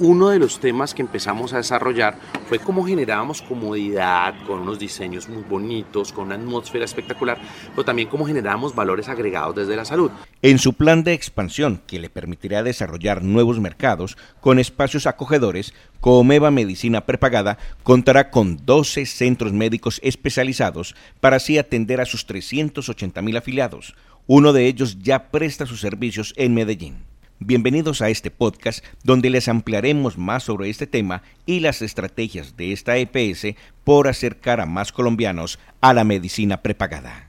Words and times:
Uno 0.00 0.30
de 0.30 0.40
los 0.40 0.58
temas 0.58 0.92
que 0.92 1.02
empezamos 1.02 1.52
a 1.52 1.58
desarrollar 1.58 2.18
fue 2.48 2.58
cómo 2.58 2.84
generábamos 2.84 3.40
comodidad 3.40 4.34
con 4.44 4.62
unos 4.62 4.80
diseños 4.80 5.28
muy 5.28 5.44
bonitos, 5.44 6.12
con 6.12 6.24
una 6.24 6.34
atmósfera 6.34 6.84
espectacular, 6.84 7.38
pero 7.70 7.84
también 7.84 8.08
cómo 8.08 8.26
generábamos 8.26 8.74
valores 8.74 9.08
agregados 9.08 9.54
desde 9.54 9.76
la 9.76 9.84
salud. 9.84 10.10
En 10.42 10.58
su 10.58 10.72
plan 10.72 11.04
de 11.04 11.12
expansión, 11.12 11.80
que 11.86 12.00
le 12.00 12.10
permitirá 12.10 12.64
desarrollar 12.64 13.22
nuevos 13.22 13.60
mercados 13.60 14.18
con 14.40 14.58
espacios 14.58 15.06
acogedores, 15.06 15.74
Comeva 16.00 16.50
Medicina 16.50 17.06
Prepagada 17.06 17.56
contará 17.84 18.32
con 18.32 18.66
12 18.66 19.06
centros 19.06 19.52
médicos 19.52 20.00
especializados 20.02 20.96
para 21.20 21.36
así 21.36 21.56
atender 21.56 22.00
a 22.00 22.04
sus 22.04 22.26
380 22.26 23.22
mil 23.22 23.36
afiliados. 23.36 23.94
Uno 24.26 24.52
de 24.52 24.66
ellos 24.66 24.98
ya 24.98 25.30
presta 25.30 25.66
sus 25.66 25.80
servicios 25.80 26.34
en 26.36 26.52
Medellín. 26.52 27.13
Bienvenidos 27.46 28.00
a 28.00 28.08
este 28.08 28.30
podcast 28.30 28.82
donde 29.02 29.28
les 29.28 29.48
ampliaremos 29.48 30.16
más 30.16 30.44
sobre 30.44 30.70
este 30.70 30.86
tema 30.86 31.20
y 31.44 31.60
las 31.60 31.82
estrategias 31.82 32.56
de 32.56 32.72
esta 32.72 32.96
EPS 32.96 33.54
por 33.84 34.08
acercar 34.08 34.62
a 34.62 34.66
más 34.66 34.92
colombianos 34.92 35.58
a 35.82 35.92
la 35.92 36.04
medicina 36.04 36.62
prepagada. 36.62 37.28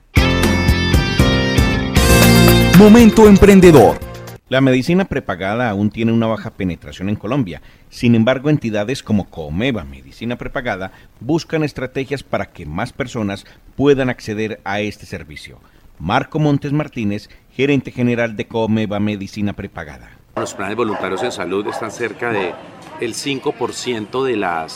Momento 2.79 3.27
emprendedor. 3.27 3.99
La 4.47 4.61
medicina 4.61 5.03
prepagada 5.03 5.69
aún 5.69 5.89
tiene 5.89 6.13
una 6.13 6.27
baja 6.27 6.51
penetración 6.51 7.09
en 7.09 7.17
Colombia. 7.17 7.61
Sin 7.89 8.15
embargo, 8.15 8.49
entidades 8.49 9.03
como 9.03 9.29
Comeva 9.29 9.83
Medicina 9.83 10.37
Prepagada 10.37 10.93
buscan 11.19 11.61
estrategias 11.65 12.23
para 12.23 12.53
que 12.53 12.65
más 12.65 12.93
personas 12.93 13.45
puedan 13.75 14.09
acceder 14.09 14.61
a 14.63 14.79
este 14.79 15.05
servicio. 15.05 15.59
Marco 15.99 16.39
Montes 16.39 16.73
Martínez, 16.73 17.29
gerente 17.51 17.91
general 17.91 18.35
de 18.35 18.47
Comeva 18.47 18.99
Medicina 18.99 19.53
Prepagada. 19.53 20.09
Los 20.35 20.53
planes 20.53 20.75
voluntarios 20.75 21.23
en 21.23 21.31
salud 21.31 21.65
están 21.67 21.91
cerca 21.91 22.31
de 22.31 22.53
el 22.99 23.13
5% 23.13 24.23
de 24.23 24.35
la 24.35 24.67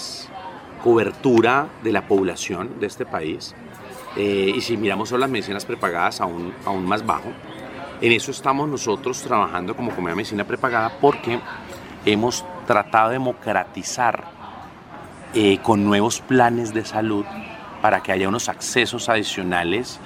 cobertura 0.84 1.68
de 1.84 1.92
la 1.92 2.08
población 2.08 2.80
de 2.80 2.88
este 2.88 3.06
país. 3.06 3.54
Eh, 4.16 4.54
y 4.56 4.62
si 4.62 4.78
miramos 4.78 5.10
solo 5.10 5.22
las 5.22 5.30
medicinas 5.30 5.66
prepagadas, 5.66 6.22
aún, 6.22 6.54
aún 6.66 6.86
más 6.86 7.06
bajo. 7.06 7.32
En 8.02 8.12
eso 8.14 8.32
estamos 8.32 8.70
nosotros 8.70 9.22
trabajando 9.22 9.76
como 9.76 9.92
Comeva 9.92 10.16
Medicina 10.16 10.46
Prepagada 10.46 10.98
porque 11.02 11.40
hemos 12.06 12.46
tratado 12.66 13.10
de 13.10 13.14
democratizar 13.16 14.24
eh, 15.34 15.60
con 15.62 15.84
nuevos 15.84 16.22
planes 16.22 16.74
de 16.74 16.86
salud 16.86 17.26
para 17.82 18.02
que 18.02 18.14
haya 18.14 18.30
unos 18.30 18.48
accesos 18.48 19.10
adicionales 19.10 20.00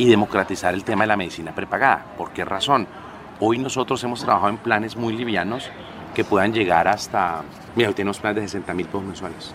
y 0.00 0.06
democratizar 0.06 0.72
el 0.72 0.82
tema 0.82 1.04
de 1.04 1.08
la 1.08 1.16
medicina 1.18 1.54
prepagada. 1.54 2.06
¿Por 2.16 2.30
qué 2.30 2.42
razón? 2.42 2.86
Hoy 3.38 3.58
nosotros 3.58 4.02
hemos 4.02 4.24
trabajado 4.24 4.48
en 4.48 4.56
planes 4.56 4.96
muy 4.96 5.12
livianos 5.12 5.68
que 6.14 6.24
puedan 6.24 6.54
llegar 6.54 6.88
hasta, 6.88 7.42
mira, 7.76 7.90
hoy 7.90 7.94
tenemos 7.94 8.18
planes 8.18 8.44
de 8.44 8.48
60 8.48 8.72
mil 8.72 8.86
pesos 8.86 9.02
mensuales. 9.02 9.54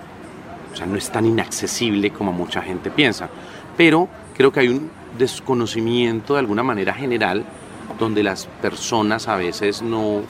O 0.71 0.75
sea, 0.75 0.85
no 0.85 0.97
es 0.97 1.09
tan 1.09 1.25
inaccesible 1.25 2.11
como 2.11 2.31
mucha 2.31 2.61
gente 2.61 2.91
piensa. 2.91 3.27
Pero 3.75 4.07
creo 4.37 4.51
que 4.51 4.59
hay 4.59 4.67
un 4.67 4.91
desconocimiento 5.17 6.35
de 6.35 6.41
alguna 6.41 6.61
manera 6.61 6.93
general 6.93 7.43
donde 7.97 8.21
las 8.21 8.45
personas 8.45 9.27
a 9.27 9.37
veces 9.37 9.81
no, 9.81 10.21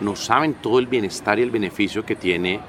no 0.00 0.16
saben 0.16 0.54
todo 0.54 0.78
el 0.78 0.86
bienestar 0.86 1.38
y 1.38 1.42
el 1.42 1.50
beneficio 1.50 2.02
que 2.06 2.16
tiene 2.16 2.60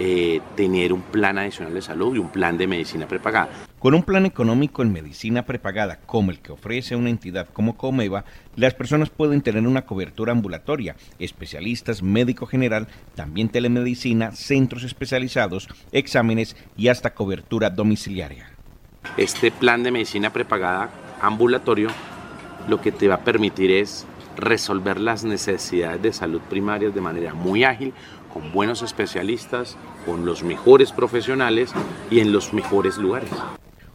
eh, 0.00 0.40
tener 0.56 0.92
un 0.92 1.02
plan 1.02 1.38
adicional 1.38 1.74
de 1.74 1.82
salud 1.82 2.16
y 2.16 2.18
un 2.18 2.30
plan 2.30 2.58
de 2.58 2.66
medicina 2.66 3.06
prepagada. 3.06 3.50
Con 3.80 3.94
un 3.94 4.02
plan 4.02 4.26
económico 4.26 4.82
en 4.82 4.92
medicina 4.92 5.46
prepagada 5.46 6.00
como 6.04 6.30
el 6.30 6.40
que 6.40 6.52
ofrece 6.52 6.96
una 6.96 7.08
entidad 7.08 7.48
como 7.50 7.78
Comeva, 7.78 8.26
las 8.54 8.74
personas 8.74 9.08
pueden 9.08 9.40
tener 9.40 9.66
una 9.66 9.86
cobertura 9.86 10.32
ambulatoria, 10.32 10.96
especialistas, 11.18 12.02
médico 12.02 12.44
general, 12.44 12.88
también 13.14 13.48
telemedicina, 13.48 14.32
centros 14.32 14.84
especializados, 14.84 15.66
exámenes 15.92 16.56
y 16.76 16.88
hasta 16.88 17.14
cobertura 17.14 17.70
domiciliaria. 17.70 18.50
Este 19.16 19.50
plan 19.50 19.82
de 19.82 19.92
medicina 19.92 20.30
prepagada 20.30 20.90
ambulatorio 21.22 21.88
lo 22.68 22.82
que 22.82 22.92
te 22.92 23.08
va 23.08 23.14
a 23.14 23.24
permitir 23.24 23.70
es 23.70 24.04
resolver 24.36 25.00
las 25.00 25.24
necesidades 25.24 26.02
de 26.02 26.12
salud 26.12 26.42
primarias 26.50 26.94
de 26.94 27.00
manera 27.00 27.32
muy 27.32 27.64
ágil, 27.64 27.94
con 28.30 28.52
buenos 28.52 28.82
especialistas, 28.82 29.78
con 30.04 30.26
los 30.26 30.42
mejores 30.42 30.92
profesionales 30.92 31.72
y 32.10 32.20
en 32.20 32.30
los 32.30 32.52
mejores 32.52 32.98
lugares. 32.98 33.30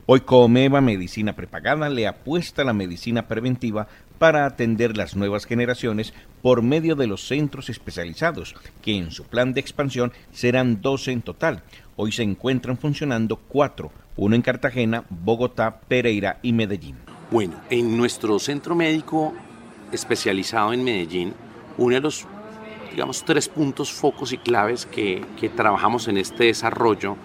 Hoy 0.08 0.20
Comeva 0.20 0.82
Medicina 0.82 1.34
Prepagada 1.34 1.90
le 1.90 2.06
apuesta 2.06 2.62
a 2.62 2.66
la 2.66 2.74
medicina 2.74 3.28
preventiva 3.28 3.88
para 4.20 4.46
atender 4.46 4.96
las 4.96 5.16
nuevas 5.16 5.46
generaciones 5.46 6.14
por 6.44 6.62
medio 6.62 6.96
de 6.96 7.08
los 7.08 7.28
centros 7.28 7.72
especializados, 7.72 8.54
que 8.84 8.96
en 8.96 9.10
su 9.10 9.24
plan 9.24 9.56
de 9.56 9.62
expansión 9.62 10.14
serán 10.32 10.80
12 10.80 11.12
en 11.12 11.22
total. 11.24 11.64
Hoy 11.96 12.12
se 12.12 12.22
encuentran 12.22 12.78
funcionando 12.78 13.38
cuatro, 13.38 13.92
uno 14.16 14.36
en 14.36 14.44
Cartagena, 14.44 15.06
Bogotá, 15.10 15.80
Pereira 15.88 16.38
y 16.44 16.54
Medellín. 16.54 16.98
Bueno, 17.32 17.56
en 17.72 17.98
nuestro 17.98 18.38
centro 18.38 18.76
médico 18.76 19.34
especializado 19.92 20.72
en 20.72 20.84
Medellín, 20.84 21.34
uno 21.80 21.96
de 21.96 22.02
los 22.02 22.28
digamos, 22.92 23.26
tres 23.26 23.50
puntos 23.50 23.92
focos 23.92 24.32
y 24.34 24.38
claves 24.38 24.86
que, 24.86 25.26
que 25.40 25.50
trabajamos 25.50 26.08
en 26.08 26.18
este 26.18 26.46
desarrollo 26.46 27.18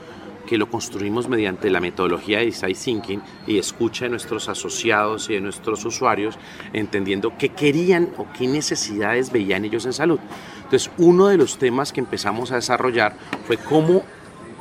que 0.50 0.59
lo 0.59 0.69
construimos 0.69 1.28
mediante 1.28 1.71
la 1.71 1.78
metodología 1.78 2.41
de 2.41 2.47
design 2.47 2.75
thinking 2.75 3.22
y 3.47 3.59
escucha 3.59 4.06
de 4.06 4.11
nuestros 4.11 4.49
asociados 4.49 5.31
y 5.31 5.34
de 5.34 5.41
nuestros 5.41 5.84
usuarios, 5.84 6.41
entendiendo 6.72 7.38
qué 7.38 7.50
querían 7.50 8.09
o 8.16 8.27
qué 8.37 8.49
necesidades 8.49 9.31
veían 9.31 9.65
ellos 9.65 9.87
en 9.87 9.93
salud. 9.93 10.19
Entonces, 10.65 10.91
uno 10.99 11.28
de 11.28 11.37
los 11.37 11.56
temas 11.56 11.93
que 11.93 12.00
empezamos 12.00 12.50
a 12.50 12.56
desarrollar 12.56 13.15
fue 13.47 13.59
cómo 13.59 14.03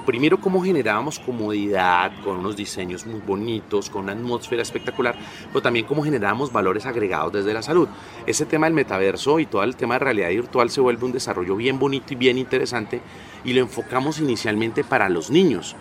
primero 0.10 0.40
cómo 0.40 0.64
generábamos 0.64 1.20
comodidad 1.20 2.12
con 2.24 2.38
unos 2.38 2.56
diseños 2.56 3.06
muy 3.06 3.20
bonitos, 3.20 3.92
con 3.92 4.06
una 4.06 4.14
atmósfera 4.14 4.64
espectacular, 4.64 5.16
pero 5.50 5.62
también 5.62 5.86
cómo 5.86 6.02
generábamos 6.02 6.52
valores 6.52 6.88
agregados 6.88 7.32
desde 7.32 7.54
la 7.54 7.62
salud. 7.62 7.88
Ese 8.26 8.48
tema 8.48 8.66
del 8.66 8.74
metaverso 8.74 9.40
y 9.40 9.46
todo 9.46 9.62
el 9.62 9.76
tema 9.76 9.94
de 9.94 10.00
realidad 10.00 10.30
virtual 10.30 10.72
se 10.72 10.82
vuelve 10.82 11.06
un 11.06 11.12
desarrollo 11.12 11.56
bien 11.56 11.78
bonito 11.78 12.12
y 12.14 12.16
bien 12.16 12.40
interesante 12.40 13.02
y 13.46 13.54
lo 13.54 13.62
enfocamos 13.62 14.18
inicialmente 14.20 14.84
para 14.84 15.10
los 15.10 15.30
niños. 15.30 15.76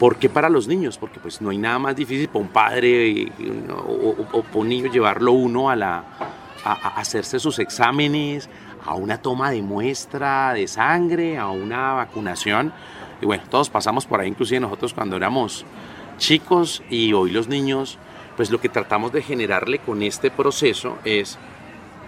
¿Por 0.00 0.16
qué 0.16 0.28
para 0.28 0.48
los 0.48 0.66
niños? 0.66 0.98
Porque 0.98 1.20
pues 1.20 1.40
no 1.40 1.50
hay 1.50 1.58
nada 1.58 1.78
más 1.78 1.94
difícil 1.94 2.26
para 2.26 2.40
un 2.40 2.48
padre 2.50 3.30
o, 3.86 4.42
para 4.42 4.58
un 4.58 4.68
niño 4.68 4.90
llevarlo 4.90 5.30
uno 5.30 5.70
a, 5.70 5.76
la, 5.76 6.04
a 6.64 6.98
hacerse 6.98 7.38
sus 7.38 7.60
exámenes, 7.60 8.48
a 8.84 8.94
una 8.94 9.18
toma 9.18 9.52
de 9.52 9.62
muestra 9.62 10.52
de 10.54 10.66
sangre, 10.66 11.38
a 11.38 11.46
una 11.50 11.92
vacunación 11.92 12.72
y 13.24 13.26
bueno, 13.26 13.42
todos 13.48 13.70
pasamos 13.70 14.04
por 14.04 14.20
ahí, 14.20 14.28
inclusive 14.28 14.60
nosotros 14.60 14.92
cuando 14.92 15.16
éramos 15.16 15.64
chicos 16.18 16.82
y 16.90 17.14
hoy 17.14 17.30
los 17.30 17.48
niños, 17.48 17.96
pues 18.36 18.50
lo 18.50 18.60
que 18.60 18.68
tratamos 18.68 19.14
de 19.14 19.22
generarle 19.22 19.78
con 19.78 20.02
este 20.02 20.30
proceso 20.30 20.98
es 21.06 21.38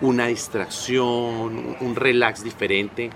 una 0.03 0.27
distracción, 0.27 1.75
un 1.81 1.97
relax 1.97 2.44
diferente. 2.44 3.09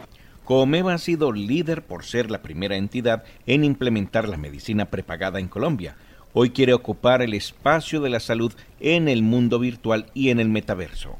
Comeva 0.44 0.94
ha 0.94 0.98
sido 0.98 1.30
líder 1.30 1.82
por 1.82 2.06
ser 2.06 2.30
la 2.30 2.40
primera 2.40 2.76
entidad 2.76 3.22
en 3.44 3.64
implementar 3.64 4.30
la 4.30 4.38
medicina 4.38 4.86
prepagada 4.86 5.38
en 5.38 5.48
Colombia. 5.48 5.94
Hoy 6.32 6.52
quiere 6.52 6.72
ocupar 6.72 7.20
el 7.20 7.34
espacio 7.34 8.00
de 8.00 8.08
la 8.08 8.20
salud 8.20 8.54
en 8.80 9.08
el 9.08 9.22
mundo 9.22 9.58
virtual 9.58 10.06
y 10.14 10.30
en 10.30 10.40
el 10.40 10.48
metaverso. 10.48 11.18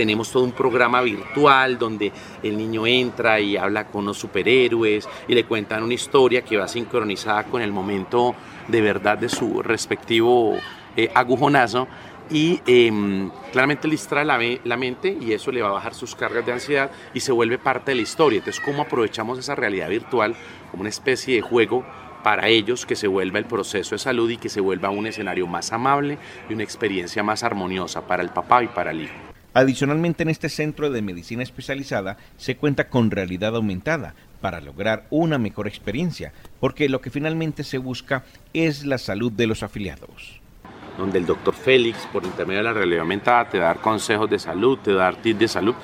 Tenemos 0.00 0.32
todo 0.32 0.44
un 0.44 0.52
programa 0.52 1.02
virtual 1.02 1.78
donde 1.78 2.10
el 2.42 2.56
niño 2.56 2.86
entra 2.86 3.38
y 3.38 3.58
habla 3.58 3.88
con 3.88 4.06
los 4.06 4.16
superhéroes 4.16 5.06
y 5.28 5.34
le 5.34 5.44
cuentan 5.44 5.82
una 5.82 5.92
historia 5.92 6.40
que 6.40 6.56
va 6.56 6.66
sincronizada 6.68 7.44
con 7.44 7.60
el 7.60 7.70
momento 7.70 8.34
de 8.66 8.80
verdad 8.80 9.18
de 9.18 9.28
su 9.28 9.62
respectivo 9.62 10.56
eh, 10.96 11.10
agujonazo 11.14 11.86
y 12.30 12.62
em, 12.64 13.28
claramente 13.52 13.88
le 13.88 13.92
distrae 13.92 14.24
la, 14.24 14.38
la, 14.64 14.76
mente 14.78 15.14
y 15.20 15.34
eso 15.34 15.52
le 15.52 15.60
va 15.60 15.68
a 15.68 15.72
bajar 15.72 15.92
sus 15.92 16.14
cargas 16.14 16.46
de 16.46 16.52
ansiedad 16.52 16.90
y 17.12 17.20
se 17.20 17.32
vuelve 17.32 17.58
parte 17.58 17.90
de 17.90 17.96
la 17.96 18.02
historia. 18.02 18.38
Entonces, 18.38 18.62
¿cómo 18.64 18.80
aprovechamos 18.80 19.38
esa 19.38 19.54
realidad 19.54 19.90
virtual 19.90 20.34
como 20.70 20.80
una 20.80 20.88
especie 20.88 21.34
de 21.34 21.42
juego 21.42 21.84
para 22.24 22.48
ellos 22.48 22.86
que 22.86 22.96
se 22.96 23.06
vuelva 23.06 23.38
el 23.38 23.44
proceso 23.44 23.94
de 23.94 23.98
salud 23.98 24.30
y 24.30 24.38
que 24.38 24.48
se 24.48 24.62
vuelva 24.62 24.88
un 24.88 25.06
escenario 25.06 25.46
más 25.46 25.74
amable 25.74 26.16
y 26.48 26.54
una 26.54 26.62
experiencia 26.62 27.22
más 27.22 27.42
armoniosa 27.42 28.06
para 28.06 28.22
el 28.22 28.30
papá 28.30 28.64
y 28.64 28.68
para 28.68 28.92
el 28.92 29.02
hijo? 29.02 29.29
Adicionalmente, 29.52 30.22
en 30.22 30.28
este 30.28 30.48
centro 30.48 30.90
de 30.90 31.02
medicina 31.02 31.42
especializada 31.42 32.16
se 32.36 32.56
cuenta 32.56 32.88
con 32.88 33.10
realidad 33.10 33.56
aumentada 33.56 34.14
para 34.40 34.60
lograr 34.60 35.06
una 35.10 35.38
mejor 35.38 35.66
experiencia, 35.66 36.32
porque 36.60 36.88
lo 36.88 37.00
que 37.00 37.10
finalmente 37.10 37.64
se 37.64 37.78
busca 37.78 38.24
es 38.52 38.84
la 38.84 38.96
salud 38.96 39.32
de 39.32 39.48
los 39.48 39.62
afiliados. 39.64 40.40
Donde 40.96 41.18
el 41.18 41.26
doctor 41.26 41.54
Félix, 41.54 42.06
por 42.12 42.24
intermedio 42.24 42.58
de 42.58 42.64
la 42.64 42.72
realidad 42.72 43.00
aumentada, 43.00 43.48
te 43.48 43.58
va 43.58 43.66
dar 43.66 43.80
consejos 43.80 44.30
de 44.30 44.38
salud, 44.38 44.78
te 44.78 44.92
va 44.92 45.08
a 45.08 45.12
dar 45.12 45.22
tips 45.22 45.38
de 45.40 45.48
salud 45.48 45.74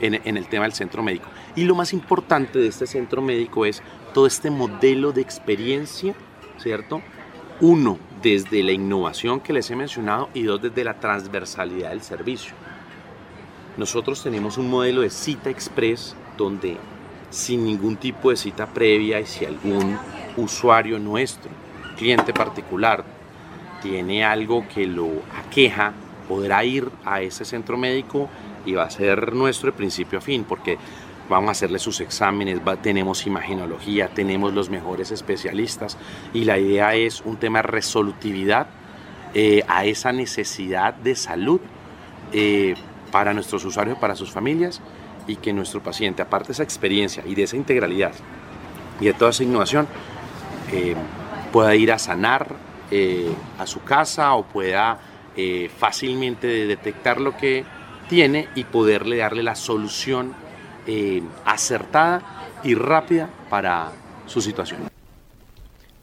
en 0.00 0.36
el 0.36 0.46
tema 0.48 0.64
del 0.64 0.74
centro 0.74 1.02
médico. 1.02 1.28
Y 1.56 1.64
lo 1.64 1.74
más 1.74 1.94
importante 1.94 2.58
de 2.58 2.68
este 2.68 2.86
centro 2.86 3.22
médico 3.22 3.64
es 3.64 3.82
todo 4.12 4.26
este 4.26 4.50
modelo 4.50 5.12
de 5.12 5.22
experiencia, 5.22 6.14
¿cierto? 6.58 7.00
Uno, 7.60 7.98
desde 8.20 8.62
la 8.62 8.72
innovación 8.72 9.40
que 9.40 9.52
les 9.52 9.70
he 9.70 9.76
mencionado 9.76 10.28
y 10.34 10.42
dos, 10.42 10.60
desde 10.60 10.84
la 10.84 11.00
transversalidad 11.00 11.90
del 11.90 12.02
servicio. 12.02 12.54
Nosotros 13.76 14.22
tenemos 14.22 14.56
un 14.56 14.70
modelo 14.70 15.02
de 15.02 15.10
cita 15.10 15.50
express 15.50 16.14
donde 16.36 16.76
sin 17.30 17.64
ningún 17.64 17.96
tipo 17.96 18.30
de 18.30 18.36
cita 18.36 18.66
previa 18.66 19.20
y 19.20 19.26
si 19.26 19.44
algún 19.44 19.98
usuario 20.36 20.98
nuestro, 20.98 21.50
cliente 21.96 22.32
particular, 22.32 23.04
tiene 23.82 24.24
algo 24.24 24.66
que 24.68 24.86
lo 24.86 25.10
aqueja, 25.36 25.92
podrá 26.28 26.64
ir 26.64 26.88
a 27.04 27.20
ese 27.20 27.44
centro 27.44 27.76
médico 27.76 28.28
y 28.64 28.74
va 28.74 28.84
a 28.84 28.90
ser 28.90 29.34
nuestro 29.34 29.72
de 29.72 29.76
principio 29.76 30.18
a 30.18 30.22
fin, 30.22 30.44
porque 30.44 30.78
vamos 31.28 31.48
a 31.48 31.52
hacerle 31.52 31.78
sus 31.78 32.00
exámenes, 32.00 32.60
tenemos 32.82 33.26
imagenología, 33.26 34.08
tenemos 34.08 34.54
los 34.54 34.70
mejores 34.70 35.10
especialistas 35.10 35.98
y 36.32 36.44
la 36.44 36.58
idea 36.58 36.94
es 36.94 37.22
un 37.22 37.36
tema 37.36 37.58
de 37.58 37.64
resolutividad 37.64 38.68
eh, 39.34 39.64
a 39.66 39.84
esa 39.84 40.12
necesidad 40.12 40.94
de 40.94 41.16
salud 41.16 41.60
eh, 42.32 42.74
para 43.14 43.32
nuestros 43.32 43.64
usuarios, 43.64 43.96
para 43.96 44.16
sus 44.16 44.32
familias 44.32 44.80
y 45.28 45.36
que 45.36 45.52
nuestro 45.52 45.80
paciente, 45.80 46.20
aparte 46.20 46.48
de 46.48 46.54
esa 46.54 46.64
experiencia 46.64 47.22
y 47.24 47.36
de 47.36 47.44
esa 47.44 47.54
integralidad 47.54 48.10
y 49.00 49.04
de 49.04 49.14
toda 49.14 49.30
esa 49.30 49.44
innovación, 49.44 49.86
eh, 50.72 50.96
pueda 51.52 51.76
ir 51.76 51.92
a 51.92 51.98
sanar 52.00 52.56
eh, 52.90 53.32
a 53.56 53.68
su 53.68 53.84
casa 53.84 54.34
o 54.34 54.42
pueda 54.42 54.98
eh, 55.36 55.70
fácilmente 55.78 56.66
detectar 56.66 57.20
lo 57.20 57.36
que 57.36 57.64
tiene 58.08 58.48
y 58.56 58.64
poderle 58.64 59.18
darle 59.18 59.44
la 59.44 59.54
solución 59.54 60.34
acertada 61.44 62.20
y 62.64 62.74
rápida 62.74 63.30
para 63.48 63.92
su 64.26 64.40
situación. 64.40 64.90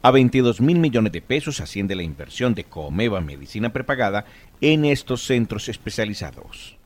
A 0.02 0.12
22 0.12 0.62
mil 0.62 0.80
millones 0.80 1.12
de 1.12 1.22
pesos 1.22 1.60
asciende 1.60 1.94
la 1.94 2.04
inversión 2.04 2.56
de 2.56 2.64
Comeva 2.64 3.20
Medicina 3.20 3.74
Prepagada 3.74 4.24
en 4.62 4.86
estos 4.86 5.26
centros 5.26 5.68
especializados. 5.68 6.80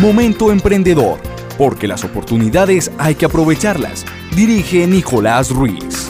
Momento 0.00 0.50
emprendedor, 0.50 1.18
porque 1.56 1.86
las 1.86 2.04
oportunidades 2.04 2.90
hay 2.98 3.14
que 3.14 3.26
aprovecharlas. 3.26 4.04
Dirige 4.34 4.86
Nicolás 4.86 5.50
Ruiz. 5.50 6.03